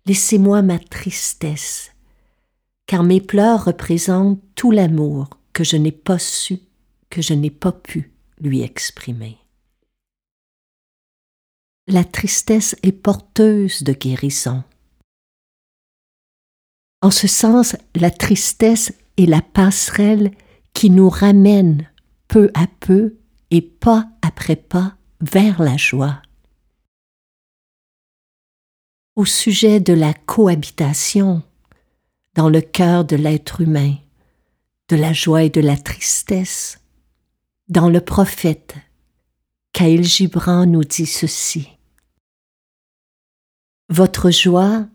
laissez-moi 0.05 0.61
ma 0.61 0.77
tristesse, 0.77 1.91
car 2.85 3.03
mes 3.03 3.21
pleurs 3.21 3.65
représentent 3.65 4.41
tout 4.53 4.69
l'amour 4.69 5.29
que 5.51 5.63
je 5.63 5.77
n'ai 5.77 5.91
pas 5.91 6.19
su, 6.19 6.59
que 7.09 7.23
je 7.23 7.33
n'ai 7.33 7.51
pas 7.51 7.71
pu 7.71 8.11
lui 8.39 8.61
exprimer. 8.61 9.37
La 11.87 12.03
tristesse 12.03 12.75
est 12.83 12.91
porteuse 12.91 13.81
de 13.81 13.93
guérison. 13.93 14.63
En 17.01 17.11
ce 17.11 17.27
sens, 17.27 17.75
la 17.95 18.09
tristesse 18.09 18.93
est 19.17 19.25
la 19.25 19.41
passerelle 19.41 20.31
qui 20.73 20.89
nous 20.89 21.09
ramène 21.09 21.89
peu 22.27 22.51
à 22.53 22.67
peu 22.79 23.17
et 23.51 23.61
pas 23.61 24.07
après 24.21 24.55
pas 24.55 24.95
vers 25.21 25.61
la 25.61 25.77
joie. 25.77 26.21
Au 29.15 29.25
sujet 29.25 29.79
de 29.79 29.93
la 29.93 30.13
cohabitation 30.13 31.43
dans 32.35 32.49
le 32.49 32.61
cœur 32.61 33.03
de 33.05 33.15
l'être 33.15 33.61
humain, 33.61 33.95
de 34.89 34.95
la 34.95 35.13
joie 35.13 35.43
et 35.43 35.49
de 35.49 35.61
la 35.61 35.75
tristesse, 35.75 36.79
dans 37.67 37.89
le 37.89 37.99
prophète, 37.99 38.75
Kaïl 39.73 40.03
Gibran 40.03 40.65
nous 40.67 40.83
dit 40.83 41.07
ceci. 41.07 41.67
Votre 43.89 44.29
joie 44.29 44.87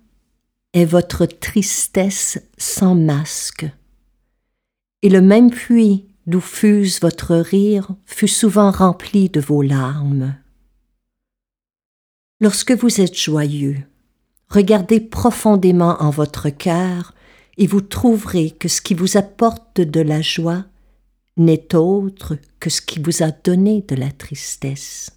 est 0.72 0.84
votre 0.84 1.26
tristesse 1.26 2.40
sans 2.56 2.94
masque, 2.94 3.66
et 5.02 5.08
le 5.08 5.20
même 5.20 5.50
puits 5.50 6.06
d'où 6.26 6.40
fuse 6.40 7.00
votre 7.00 7.36
rire 7.36 7.94
fut 8.06 8.28
souvent 8.28 8.70
rempli 8.70 9.28
de 9.28 9.40
vos 9.40 9.62
larmes. 9.62 10.36
Lorsque 12.40 12.72
vous 12.72 13.00
êtes 13.00 13.16
joyeux, 13.16 13.78
regardez 14.48 15.00
profondément 15.00 15.96
en 16.00 16.10
votre 16.10 16.48
cœur 16.50 17.14
et 17.58 17.66
vous 17.66 17.80
trouverez 17.80 18.50
que 18.50 18.68
ce 18.68 18.80
qui 18.80 18.94
vous 18.94 19.16
apporte 19.16 19.80
de 19.80 20.00
la 20.00 20.22
joie 20.22 20.64
n'est 21.36 21.74
autre 21.74 22.36
que 22.60 22.70
ce 22.70 22.80
qui 22.80 23.00
vous 23.00 23.22
a 23.22 23.30
donné 23.30 23.82
de 23.82 23.94
la 23.94 24.10
tristesse. 24.10 25.10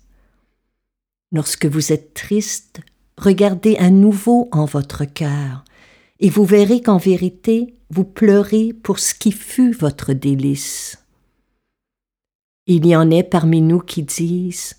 Lorsque 1.32 1.66
vous 1.66 1.92
êtes 1.92 2.14
triste, 2.14 2.82
regardez 3.18 3.76
à 3.78 3.90
nouveau 3.90 4.50
en 4.52 4.66
votre 4.66 5.06
cœur, 5.06 5.64
et 6.20 6.30
vous 6.30 6.46
verrez 6.46 6.82
qu'en 6.82 6.98
vérité, 6.98 7.76
vous 7.90 8.04
pleurez 8.04 8.74
pour 8.74 9.00
ce 9.00 9.14
qui 9.14 9.32
fut 9.32 9.72
votre 9.72 10.14
délice. 10.14 10.98
Il 12.68 12.86
y 12.86 12.96
en 12.96 13.12
est 13.12 13.24
parmi 13.24 13.62
nous 13.62 13.80
qui 13.80 14.04
disent 14.04 14.76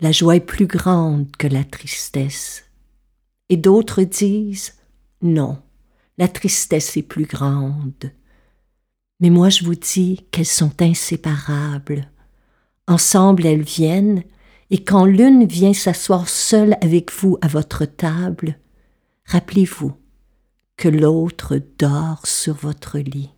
La 0.00 0.10
joie 0.12 0.36
est 0.36 0.40
plus 0.40 0.66
grande 0.66 1.30
que 1.36 1.46
la 1.46 1.64
tristesse. 1.64 2.64
Et 3.50 3.56
d'autres 3.56 4.02
disent 4.02 4.74
Non, 5.20 5.58
la 6.16 6.28
tristesse 6.28 6.96
est 6.96 7.02
plus 7.02 7.26
grande. 7.26 8.12
Mais 9.20 9.28
moi 9.28 9.50
je 9.50 9.64
vous 9.64 9.74
dis 9.74 10.24
qu'elles 10.30 10.46
sont 10.46 10.80
inséparables. 10.80 12.10
Ensemble 12.88 13.44
elles 13.44 13.62
viennent, 13.62 14.24
et 14.70 14.84
quand 14.84 15.04
l'une 15.04 15.46
vient 15.46 15.72
s'asseoir 15.72 16.28
seule 16.28 16.76
avec 16.80 17.12
vous 17.12 17.38
à 17.40 17.48
votre 17.48 17.84
table, 17.84 18.58
rappelez-vous 19.26 19.92
que 20.76 20.88
l'autre 20.88 21.60
dort 21.78 22.26
sur 22.26 22.54
votre 22.54 22.98
lit. 22.98 23.30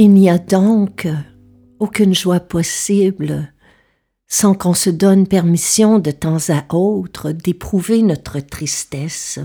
Il 0.00 0.12
n'y 0.12 0.30
a 0.30 0.38
donc 0.38 1.08
aucune 1.80 2.14
joie 2.14 2.38
possible 2.38 3.52
sans 4.28 4.54
qu'on 4.54 4.72
se 4.72 4.90
donne 4.90 5.26
permission 5.26 5.98
de 5.98 6.12
temps 6.12 6.50
à 6.50 6.72
autre 6.72 7.32
d'éprouver 7.32 8.02
notre 8.02 8.38
tristesse. 8.38 9.40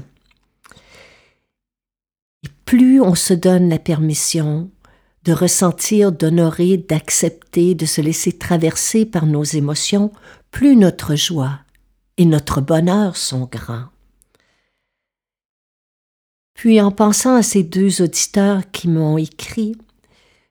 Et 2.43 2.49
plus 2.65 3.01
on 3.01 3.15
se 3.15 3.33
donne 3.33 3.67
la 3.67 3.79
permission 3.79 4.69
de 5.23 5.33
ressentir, 5.33 6.11
d'honorer, 6.11 6.77
d'accepter, 6.77 7.73
de 7.73 7.87
se 7.87 8.01
laisser 8.01 8.37
traverser 8.37 9.07
par 9.07 9.25
nos 9.25 9.43
émotions, 9.43 10.11
plus 10.51 10.75
notre 10.75 11.15
joie 11.15 11.61
et 12.17 12.25
notre 12.25 12.61
bonheur 12.61 13.17
sont 13.17 13.49
grands. 13.51 13.87
Puis 16.53 16.79
en 16.79 16.91
pensant 16.91 17.33
à 17.33 17.41
ces 17.41 17.63
deux 17.63 18.03
auditeurs 18.03 18.69
qui 18.71 18.87
m'ont 18.87 19.17
écrit, 19.17 19.75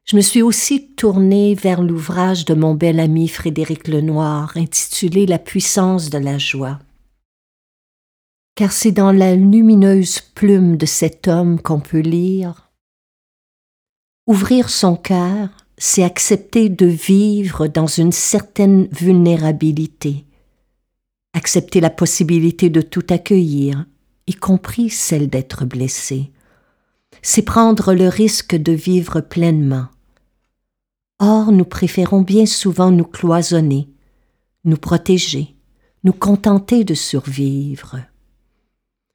je 0.04 0.16
me 0.16 0.20
suis 0.20 0.42
aussi 0.42 0.88
tournée 0.88 1.54
vers 1.54 1.82
l'ouvrage 1.82 2.44
de 2.44 2.54
mon 2.54 2.74
bel 2.74 2.98
ami 2.98 3.28
Frédéric 3.28 3.86
Lenoir 3.88 4.52
intitulé 4.56 5.26
La 5.26 5.38
puissance 5.38 6.10
de 6.10 6.18
la 6.18 6.38
joie. 6.38 6.80
Car 8.56 8.72
c'est 8.72 8.92
dans 8.92 9.12
la 9.12 9.36
lumineuse 9.36 10.20
plume 10.20 10.76
de 10.76 10.86
cet 10.86 11.28
homme 11.28 11.60
qu'on 11.60 11.80
peut 11.80 12.00
lire 12.00 12.70
Ouvrir 14.26 14.70
son 14.70 14.96
cœur, 14.96 15.48
c'est 15.78 16.04
accepter 16.04 16.68
de 16.68 16.86
vivre 16.86 17.66
dans 17.66 17.86
une 17.86 18.12
certaine 18.12 18.86
vulnérabilité, 18.92 20.24
accepter 21.32 21.80
la 21.80 21.90
possibilité 21.90 22.70
de 22.70 22.82
tout 22.82 23.06
accueillir, 23.08 23.86
y 24.26 24.34
compris 24.34 24.90
celle 24.90 25.28
d'être 25.28 25.64
blessé 25.64 26.30
c'est 27.20 27.42
prendre 27.42 27.94
le 27.94 28.08
risque 28.08 28.56
de 28.56 28.72
vivre 28.72 29.20
pleinement. 29.20 29.88
Or, 31.24 31.52
nous 31.52 31.64
préférons 31.64 32.22
bien 32.22 32.46
souvent 32.46 32.90
nous 32.90 33.04
cloisonner, 33.04 33.88
nous 34.64 34.76
protéger, 34.76 35.54
nous 36.02 36.12
contenter 36.12 36.82
de 36.82 36.94
survivre. 36.94 38.00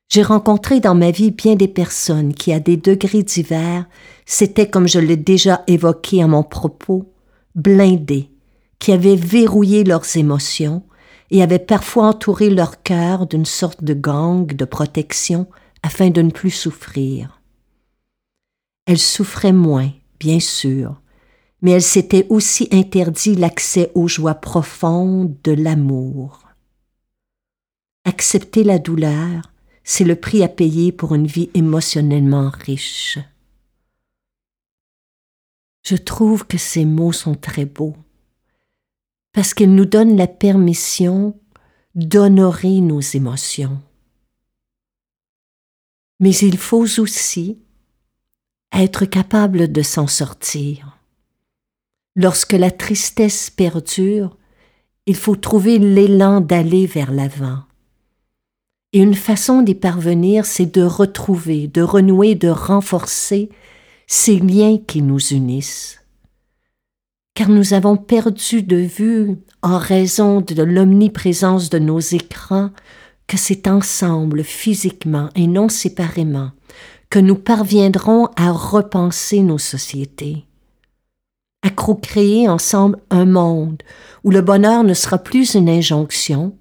J'ai 0.07 0.23
rencontré 0.23 0.79
dans 0.79 0.95
ma 0.95 1.11
vie 1.11 1.31
bien 1.31 1.55
des 1.55 1.67
personnes 1.67 2.33
qui, 2.33 2.53
à 2.53 2.61
des 2.61 2.77
degrés 2.77 3.23
divers, 3.23 3.89
s'étaient, 4.25 4.69
comme 4.69 4.87
je 4.87 4.99
l'ai 4.99 5.17
déjà 5.17 5.65
évoqué 5.67 6.23
à 6.23 6.27
mon 6.27 6.43
propos, 6.43 7.11
blindées, 7.55 8.31
qui 8.79 8.93
avaient 8.93 9.17
verrouillé 9.17 9.83
leurs 9.83 10.15
émotions 10.15 10.83
et 11.29 11.43
avaient 11.43 11.59
parfois 11.59 12.07
entouré 12.07 12.49
leur 12.49 12.83
cœur 12.83 13.27
d'une 13.27 13.43
sorte 13.43 13.83
de 13.83 13.93
gang 13.93 14.45
de 14.45 14.63
protection 14.63 15.45
afin 15.83 16.09
de 16.09 16.21
ne 16.21 16.31
plus 16.31 16.51
souffrir. 16.51 17.41
Elle 18.85 18.97
souffrait 18.97 19.51
moins, 19.51 19.91
bien 20.21 20.39
sûr, 20.39 21.01
mais 21.61 21.71
elle 21.71 21.81
s'était 21.81 22.27
aussi 22.29 22.67
interdit 22.71 23.35
l'accès 23.35 23.91
aux 23.95 24.07
joies 24.07 24.35
profondes 24.35 25.35
de 25.43 25.51
l'amour. 25.51 26.43
Accepter 28.05 28.63
la 28.63 28.79
douleur, 28.79 29.51
c'est 29.83 30.03
le 30.03 30.15
prix 30.15 30.43
à 30.43 30.49
payer 30.49 30.91
pour 30.91 31.15
une 31.15 31.27
vie 31.27 31.49
émotionnellement 31.53 32.49
riche. 32.49 33.19
Je 35.85 35.95
trouve 35.95 36.45
que 36.45 36.57
ces 36.57 36.85
mots 36.85 37.13
sont 37.13 37.35
très 37.35 37.65
beaux, 37.65 37.95
parce 39.31 39.53
qu'ils 39.53 39.73
nous 39.73 39.85
donnent 39.85 40.17
la 40.17 40.27
permission 40.27 41.39
d'honorer 41.95 42.81
nos 42.81 42.99
émotions. 42.99 43.81
Mais 46.19 46.35
il 46.35 46.57
faut 46.57 46.99
aussi 46.99 47.59
être 48.73 49.05
capable 49.05 49.71
de 49.71 49.81
s'en 49.81 50.07
sortir. 50.07 50.96
Lorsque 52.19 52.53
la 52.53 52.71
tristesse 52.71 53.51
perdure, 53.51 54.35
il 55.05 55.15
faut 55.15 55.35
trouver 55.35 55.77
l'élan 55.77 56.41
d'aller 56.41 56.87
vers 56.87 57.11
l'avant. 57.11 57.59
Et 58.91 58.99
une 58.99 59.13
façon 59.13 59.61
d'y 59.61 59.75
parvenir, 59.75 60.47
c'est 60.47 60.73
de 60.73 60.81
retrouver, 60.81 61.67
de 61.67 61.83
renouer, 61.83 62.33
de 62.33 62.47
renforcer 62.47 63.49
ces 64.07 64.39
liens 64.39 64.79
qui 64.79 65.03
nous 65.03 65.19
unissent. 65.19 66.01
Car 67.35 67.49
nous 67.49 67.75
avons 67.75 67.97
perdu 67.97 68.63
de 68.63 68.77
vue, 68.77 69.35
en 69.61 69.77
raison 69.77 70.41
de 70.41 70.63
l'omniprésence 70.63 71.69
de 71.69 71.77
nos 71.77 71.99
écrans, 71.99 72.71
que 73.27 73.37
c'est 73.37 73.67
ensemble, 73.67 74.43
physiquement 74.43 75.29
et 75.35 75.45
non 75.45 75.69
séparément, 75.69 76.49
que 77.11 77.19
nous 77.19 77.35
parviendrons 77.35 78.29
à 78.37 78.51
repenser 78.51 79.43
nos 79.43 79.59
sociétés, 79.59 80.46
à 81.67 81.95
créer 81.95 82.47
ensemble 82.47 82.99
un 83.09 83.25
monde 83.25 83.83
où 84.23 84.31
le 84.31 84.41
bonheur 84.41 84.83
ne 84.83 84.93
sera 84.93 85.17
plus 85.17 85.53
une 85.53 85.69
injonction, 85.69 86.57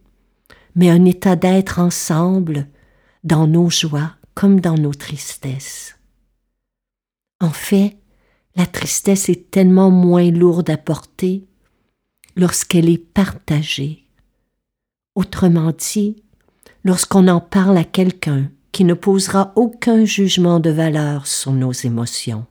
mais 0.75 0.91
un 0.91 1.05
état 1.05 1.37
d'être 1.37 1.79
ensemble 1.79 2.67
dans 3.25 3.47
nos 3.47 3.71
joies 3.71 4.11
comme 4.35 4.61
dans 4.61 4.77
nos 4.77 4.95
tristesses. 4.95 5.97
En 7.41 7.51
fait, 7.51 7.97
la 8.57 8.67
tristesse 8.67 9.29
est 9.29 9.51
tellement 9.51 9.91
moins 9.91 10.31
lourde 10.31 10.71
à 10.71 10.77
porter 10.77 11.45
lorsqu'elle 12.37 12.89
est 12.89 12.99
partagée. 12.99 14.07
Autrement 15.15 15.73
dit, 15.73 16.17
lorsqu'on 16.85 17.29
en 17.29 17.41
parle 17.41 17.77
à 17.79 17.85
quelqu'un 17.85 18.51
qui 18.73 18.85
ne 18.85 18.95
posera 18.95 19.53
aucun 19.57 20.05
jugement 20.05 20.61
de 20.61 20.71
valeur 20.71 21.27
sur 21.27 21.53
nos 21.53 21.73
émotions. 21.73 22.47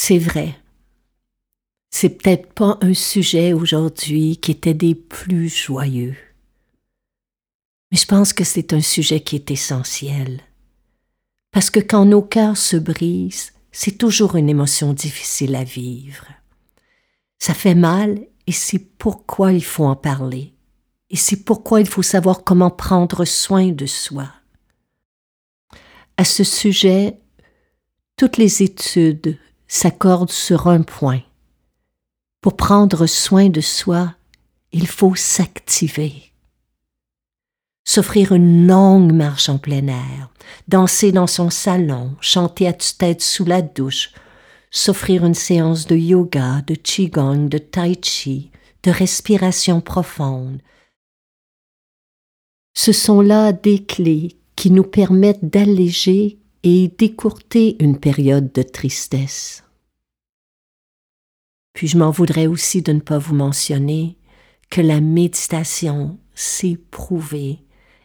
C'est 0.00 0.18
vrai, 0.18 0.54
c'est 1.90 2.10
peut-être 2.10 2.52
pas 2.52 2.78
un 2.82 2.94
sujet 2.94 3.52
aujourd'hui 3.52 4.36
qui 4.36 4.52
était 4.52 4.72
des 4.72 4.94
plus 4.94 5.48
joyeux. 5.48 6.16
Mais 7.90 7.98
je 7.98 8.06
pense 8.06 8.32
que 8.32 8.44
c'est 8.44 8.72
un 8.72 8.80
sujet 8.80 9.20
qui 9.20 9.34
est 9.34 9.50
essentiel. 9.50 10.40
Parce 11.50 11.68
que 11.68 11.80
quand 11.80 12.04
nos 12.04 12.22
cœurs 12.22 12.56
se 12.56 12.76
brisent, 12.76 13.52
c'est 13.72 13.98
toujours 13.98 14.36
une 14.36 14.48
émotion 14.48 14.92
difficile 14.92 15.56
à 15.56 15.64
vivre. 15.64 16.26
Ça 17.40 17.52
fait 17.52 17.74
mal 17.74 18.24
et 18.46 18.52
c'est 18.52 18.78
pourquoi 18.78 19.52
il 19.52 19.64
faut 19.64 19.84
en 19.84 19.96
parler. 19.96 20.54
Et 21.10 21.16
c'est 21.16 21.42
pourquoi 21.44 21.80
il 21.80 21.88
faut 21.88 22.02
savoir 22.02 22.44
comment 22.44 22.70
prendre 22.70 23.24
soin 23.24 23.72
de 23.72 23.86
soi. 23.86 24.30
À 26.16 26.24
ce 26.24 26.44
sujet, 26.44 27.18
toutes 28.16 28.36
les 28.36 28.62
études 28.62 29.36
s'accordent 29.68 30.32
sur 30.32 30.66
un 30.66 30.82
point. 30.82 31.20
Pour 32.40 32.56
prendre 32.56 33.06
soin 33.06 33.48
de 33.48 33.60
soi, 33.60 34.14
il 34.72 34.86
faut 34.86 35.14
s'activer. 35.14 36.32
S'offrir 37.84 38.32
une 38.32 38.66
longue 38.66 39.12
marche 39.12 39.48
en 39.48 39.58
plein 39.58 39.86
air, 39.86 40.30
danser 40.66 41.12
dans 41.12 41.26
son 41.26 41.50
salon, 41.50 42.16
chanter 42.20 42.66
à 42.66 42.72
tue-tête 42.72 43.22
sous 43.22 43.44
la 43.44 43.62
douche, 43.62 44.10
s'offrir 44.70 45.24
une 45.24 45.34
séance 45.34 45.86
de 45.86 45.96
yoga, 45.96 46.62
de 46.66 46.74
qigong, 46.74 47.48
de 47.48 47.58
tai 47.58 47.98
chi, 48.02 48.50
de 48.82 48.90
respiration 48.90 49.80
profonde. 49.80 50.60
Ce 52.74 52.92
sont 52.92 53.20
là 53.20 53.52
des 53.52 53.84
clés 53.84 54.36
qui 54.54 54.70
nous 54.70 54.84
permettent 54.84 55.44
d'alléger 55.44 56.38
et 56.62 56.88
d'écourter 56.88 57.82
une 57.82 57.98
période 57.98 58.52
de 58.52 58.62
tristesse. 58.62 59.64
Puis 61.72 61.86
je 61.86 61.98
m'en 61.98 62.10
voudrais 62.10 62.46
aussi 62.46 62.82
de 62.82 62.92
ne 62.92 63.00
pas 63.00 63.18
vous 63.18 63.34
mentionner 63.34 64.16
que 64.70 64.80
la 64.80 65.00
méditation, 65.00 66.18
c'est 66.34 66.78
prouvé, 66.90 67.60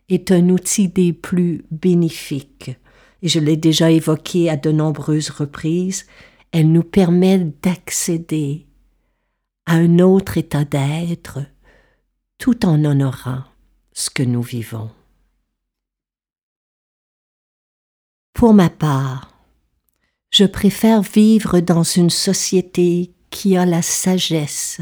est 0.10 0.32
un 0.32 0.50
outil 0.50 0.88
des 0.88 1.14
plus 1.14 1.66
bénéfiques. 1.72 2.72
Et 3.22 3.28
je 3.28 3.40
l'ai 3.40 3.58
déjà 3.58 3.90
évoqué 3.90 4.50
à 4.50 4.58
de 4.58 4.72
nombreuses 4.72 5.30
reprises, 5.30 6.06
elle 6.52 6.72
nous 6.72 6.84
permet 6.84 7.40
d'accéder 7.62 8.68
à 9.66 9.76
un 9.76 10.00
autre 10.00 10.38
état 10.38 10.66
d'être 10.66 11.40
tout 12.38 12.66
en 12.66 12.84
honorant 12.84 13.44
ce 13.94 14.10
que 14.10 14.24
nous 14.24 14.42
vivons. 14.42 14.92
Pour 18.34 18.54
ma 18.54 18.70
part, 18.70 19.32
je 20.32 20.46
préfère 20.46 21.02
vivre 21.02 21.60
dans 21.60 21.84
une 21.84 22.10
société 22.10 23.14
qui 23.30 23.56
a 23.56 23.66
la 23.66 23.82
sagesse 23.82 24.82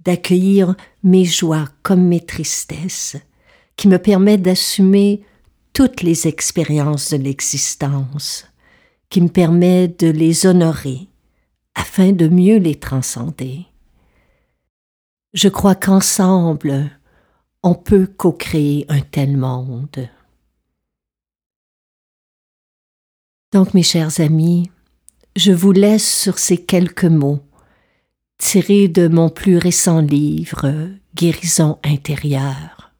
d'accueillir 0.00 0.76
mes 1.02 1.24
joies 1.24 1.68
comme 1.82 2.06
mes 2.06 2.24
tristesses, 2.24 3.16
qui 3.74 3.88
me 3.88 3.98
permet 3.98 4.38
d'assumer 4.38 5.24
toutes 5.72 6.02
les 6.02 6.28
expériences 6.28 7.10
de 7.10 7.16
l'existence, 7.16 8.46
qui 9.10 9.20
me 9.20 9.28
permet 9.28 9.88
de 9.88 10.08
les 10.08 10.46
honorer 10.46 11.08
afin 11.74 12.12
de 12.12 12.28
mieux 12.28 12.58
les 12.58 12.76
transcender. 12.76 13.66
Je 15.34 15.48
crois 15.48 15.74
qu'ensemble, 15.74 16.90
on 17.62 17.74
peut 17.74 18.06
co-créer 18.06 18.86
un 18.88 19.00
tel 19.00 19.36
monde. 19.36 20.08
Donc, 23.56 23.72
mes 23.72 23.82
chers 23.82 24.20
amis, 24.20 24.70
je 25.34 25.50
vous 25.50 25.72
laisse 25.72 26.06
sur 26.06 26.38
ces 26.38 26.58
quelques 26.58 27.06
mots 27.06 27.40
tiré 28.36 28.86
de 28.86 29.08
mon 29.08 29.30
plus 29.30 29.56
récent 29.56 30.00
livre 30.00 30.90
Guérison 31.14 31.78
intérieure. 31.82 32.92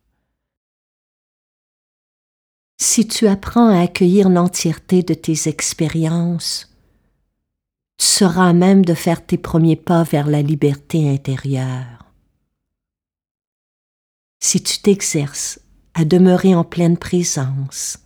Si 2.80 3.06
tu 3.06 3.26
apprends 3.26 3.68
à 3.68 3.82
accueillir 3.82 4.30
l'entièreté 4.30 5.02
de 5.02 5.12
tes 5.12 5.46
expériences, 5.46 6.74
tu 7.98 8.06
seras 8.06 8.48
à 8.48 8.54
même 8.54 8.82
de 8.82 8.94
faire 8.94 9.26
tes 9.26 9.36
premiers 9.36 9.76
pas 9.76 10.04
vers 10.04 10.26
la 10.26 10.40
liberté 10.40 11.06
intérieure. 11.06 12.14
Si 14.40 14.62
tu 14.62 14.78
t'exerces 14.78 15.60
à 15.92 16.06
demeurer 16.06 16.54
en 16.54 16.64
pleine 16.64 16.96
présence, 16.96 17.98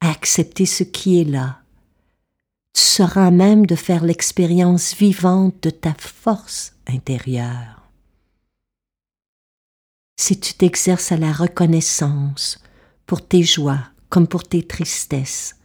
à 0.00 0.10
accepter 0.12 0.64
ce 0.64 0.84
qui 0.84 1.20
est 1.20 1.24
là, 1.24 1.58
seras 2.80 3.30
même 3.30 3.66
de 3.66 3.74
faire 3.74 4.04
l'expérience 4.04 4.94
vivante 4.94 5.62
de 5.62 5.70
ta 5.70 5.94
force 5.94 6.74
intérieure. 6.86 7.90
Si 10.16 10.38
tu 10.38 10.54
t'exerces 10.54 11.10
à 11.10 11.16
la 11.16 11.32
reconnaissance 11.32 12.62
pour 13.06 13.26
tes 13.26 13.42
joies 13.42 13.82
comme 14.08 14.28
pour 14.28 14.44
tes 14.44 14.62
tristesses, 14.62 15.56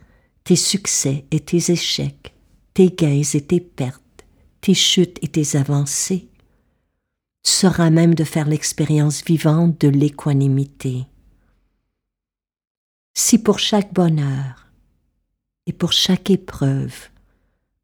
tes 0.42 0.56
succès 0.56 1.26
et 1.30 1.40
tes 1.40 1.70
échecs, 1.70 2.34
tes 2.74 2.88
gains 2.90 3.22
et 3.34 3.40
tes 3.42 3.60
pertes, 3.60 4.24
tes 4.60 4.74
chutes 4.74 5.18
et 5.22 5.28
tes 5.28 5.56
avancées, 5.56 6.28
tu 7.44 7.52
seras 7.52 7.90
même 7.90 8.14
de 8.14 8.24
faire 8.24 8.48
l'expérience 8.48 9.22
vivante 9.22 9.80
de 9.80 9.88
l'équanimité. 9.88 11.06
Si 13.14 13.38
pour 13.38 13.58
chaque 13.58 13.92
bonheur, 13.92 14.57
et 15.68 15.72
pour 15.74 15.92
chaque 15.92 16.30
épreuve, 16.30 17.10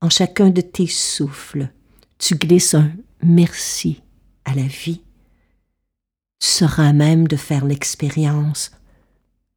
en 0.00 0.08
chacun 0.08 0.48
de 0.48 0.62
tes 0.62 0.86
souffles, 0.86 1.68
tu 2.18 2.34
glisses 2.34 2.74
un 2.74 2.90
merci 3.22 4.02
à 4.46 4.54
la 4.54 4.62
vie, 4.62 5.02
tu 6.40 6.48
seras 6.48 6.94
même 6.94 7.28
de 7.28 7.36
faire 7.36 7.66
l'expérience 7.66 8.70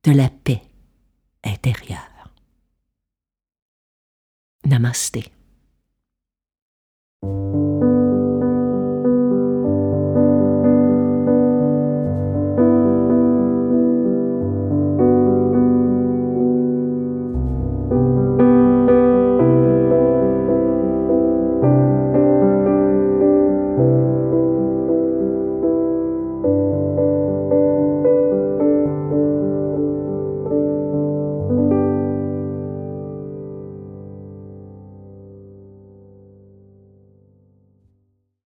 de 0.04 0.12
la 0.12 0.30
paix 0.30 0.62
intérieure. 1.46 2.34
Namasté. 4.66 5.32